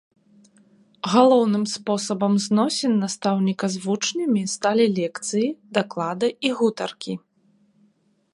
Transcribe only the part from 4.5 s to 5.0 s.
сталі